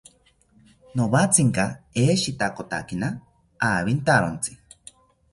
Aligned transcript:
Nowatzinka 0.95 1.65
eshitakotakina 2.03 3.07
awintawontzi 3.69 4.51